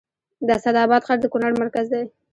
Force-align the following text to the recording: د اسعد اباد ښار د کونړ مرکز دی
د 0.45 0.49
اسعد 0.57 0.75
اباد 0.83 1.01
ښار 1.07 1.17
د 1.21 1.25
کونړ 1.31 1.51
مرکز 1.61 1.85
دی 1.93 2.03